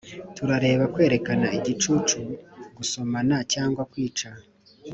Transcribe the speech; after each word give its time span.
turareba 0.35 0.85
kwerekana 0.93 1.47
igicucu 1.57 2.17
gusomana 2.77 3.35
cyangwa 3.53 3.81
kwica 3.91 4.29